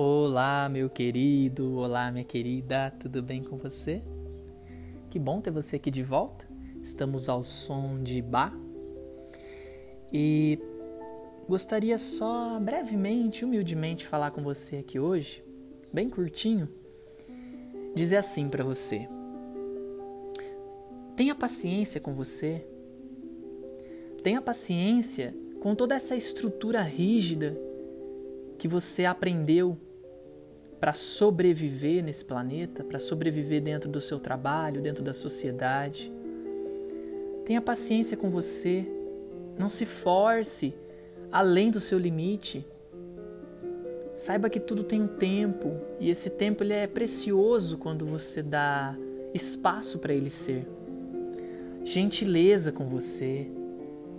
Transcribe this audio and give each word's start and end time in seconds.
Olá, 0.00 0.68
meu 0.68 0.88
querido, 0.88 1.74
olá, 1.74 2.08
minha 2.12 2.22
querida, 2.22 2.94
tudo 3.00 3.20
bem 3.20 3.42
com 3.42 3.56
você? 3.56 4.00
Que 5.10 5.18
bom 5.18 5.40
ter 5.40 5.50
você 5.50 5.74
aqui 5.74 5.90
de 5.90 6.04
volta. 6.04 6.48
Estamos 6.80 7.28
ao 7.28 7.42
som 7.42 8.00
de 8.00 8.22
Bá. 8.22 8.52
E 10.12 10.56
gostaria 11.48 11.98
só 11.98 12.60
brevemente, 12.60 13.44
humildemente, 13.44 14.06
falar 14.06 14.30
com 14.30 14.40
você 14.40 14.76
aqui 14.76 15.00
hoje, 15.00 15.42
bem 15.92 16.08
curtinho, 16.08 16.68
dizer 17.92 18.18
assim 18.18 18.48
para 18.48 18.62
você: 18.62 19.08
tenha 21.16 21.34
paciência 21.34 22.00
com 22.00 22.14
você, 22.14 22.64
tenha 24.22 24.40
paciência 24.40 25.34
com 25.58 25.74
toda 25.74 25.96
essa 25.96 26.14
estrutura 26.14 26.82
rígida 26.82 27.58
que 28.58 28.68
você 28.68 29.04
aprendeu 29.04 29.76
para 30.80 30.92
sobreviver 30.92 32.02
nesse 32.04 32.24
planeta, 32.24 32.84
para 32.84 32.98
sobreviver 32.98 33.60
dentro 33.60 33.90
do 33.90 34.00
seu 34.00 34.18
trabalho, 34.18 34.80
dentro 34.80 35.02
da 35.02 35.12
sociedade. 35.12 36.12
Tenha 37.44 37.60
paciência 37.60 38.16
com 38.16 38.30
você, 38.30 38.86
não 39.58 39.68
se 39.68 39.84
force 39.84 40.74
além 41.32 41.70
do 41.70 41.80
seu 41.80 41.98
limite. 41.98 42.64
Saiba 44.14 44.50
que 44.50 44.60
tudo 44.60 44.82
tem 44.82 45.00
um 45.00 45.06
tempo 45.06 45.76
e 46.00 46.10
esse 46.10 46.30
tempo 46.30 46.62
ele 46.62 46.72
é 46.72 46.86
precioso 46.86 47.78
quando 47.78 48.04
você 48.04 48.42
dá 48.42 48.96
espaço 49.32 49.98
para 49.98 50.12
ele 50.12 50.30
ser. 50.30 50.66
Gentileza 51.84 52.70
com 52.70 52.88
você, 52.88 53.48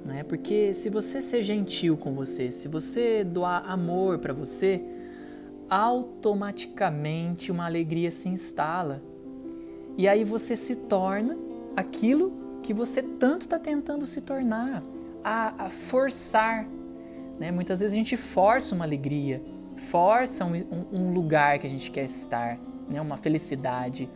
né? 0.05 0.23
Porque 0.23 0.73
se 0.73 0.89
você 0.89 1.21
ser 1.21 1.41
gentil 1.43 1.97
com 1.97 2.13
você, 2.13 2.51
se 2.51 2.67
você 2.67 3.23
doar 3.23 3.69
amor 3.69 4.19
para 4.19 4.33
você, 4.33 4.81
automaticamente 5.69 7.51
uma 7.51 7.65
alegria 7.65 8.09
se 8.09 8.27
instala. 8.27 9.01
E 9.97 10.07
aí 10.07 10.23
você 10.23 10.55
se 10.55 10.75
torna 10.75 11.37
aquilo 11.75 12.59
que 12.63 12.73
você 12.73 13.03
tanto 13.03 13.41
está 13.41 13.59
tentando 13.59 14.05
se 14.05 14.21
tornar, 14.21 14.83
a, 15.23 15.65
a 15.65 15.69
forçar. 15.69 16.67
Né? 17.37 17.51
Muitas 17.51 17.79
vezes 17.79 17.93
a 17.93 17.97
gente 17.97 18.17
força 18.17 18.73
uma 18.73 18.85
alegria, 18.85 19.41
força 19.77 20.45
um, 20.45 20.53
um, 20.91 21.13
lugar 21.13 21.59
que 21.59 21.67
a 21.67 21.69
gente 21.69 21.91
quer 21.91 22.05
estar, 22.05 22.57
né? 22.89 22.99
uma 22.99 23.17
felicidade. 23.17 24.09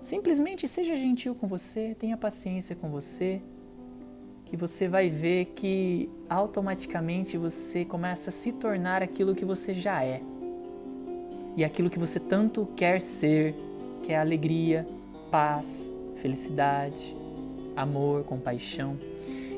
Simplesmente 0.00 0.68
seja 0.68 0.96
gentil 0.96 1.34
com 1.34 1.48
você, 1.48 1.96
tenha 1.98 2.16
paciência 2.16 2.76
com 2.76 2.88
você, 2.88 3.42
que 4.44 4.56
você 4.56 4.88
vai 4.88 5.10
ver 5.10 5.46
que 5.56 6.08
automaticamente 6.28 7.36
você 7.36 7.84
começa 7.84 8.30
a 8.30 8.32
se 8.32 8.52
tornar 8.52 9.02
aquilo 9.02 9.34
que 9.34 9.44
você 9.44 9.74
já 9.74 10.02
é 10.02 10.22
e 11.58 11.64
aquilo 11.64 11.90
que 11.90 11.98
você 11.98 12.20
tanto 12.20 12.68
quer 12.76 13.00
ser, 13.00 13.52
que 14.04 14.12
é 14.12 14.16
alegria, 14.16 14.86
paz, 15.28 15.92
felicidade, 16.14 17.16
amor, 17.74 18.22
compaixão. 18.22 18.96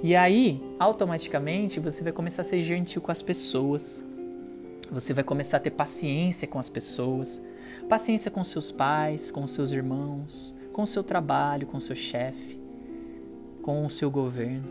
E 0.02 0.16
aí, 0.16 0.62
automaticamente, 0.78 1.78
você 1.78 2.02
vai 2.02 2.10
começar 2.10 2.40
a 2.40 2.44
ser 2.46 2.62
gentil 2.62 3.02
com 3.02 3.12
as 3.12 3.20
pessoas. 3.20 4.02
Você 4.90 5.12
vai 5.12 5.22
começar 5.22 5.58
a 5.58 5.60
ter 5.60 5.72
paciência 5.72 6.48
com 6.48 6.58
as 6.58 6.70
pessoas, 6.70 7.42
paciência 7.86 8.30
com 8.30 8.42
seus 8.42 8.72
pais, 8.72 9.30
com 9.30 9.46
seus 9.46 9.70
irmãos, 9.70 10.56
com 10.72 10.86
seu 10.86 11.02
trabalho, 11.02 11.66
com 11.66 11.78
seu 11.78 11.94
chefe, 11.94 12.58
com 13.60 13.84
o 13.84 13.90
seu 13.90 14.10
governo, 14.10 14.64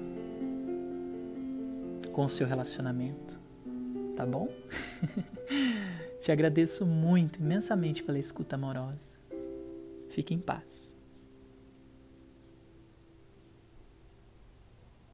com 2.12 2.26
o 2.26 2.30
seu 2.30 2.48
relacionamento. 2.48 3.40
Tá 4.16 4.26
bom? 4.26 4.50
Te 6.20 6.32
agradeço 6.32 6.86
muito, 6.86 7.40
imensamente 7.40 8.04
pela 8.04 8.20
escuta 8.20 8.56
amorosa. 8.56 9.18
Fique 10.10 10.34
em 10.34 10.40
paz. 10.40 10.99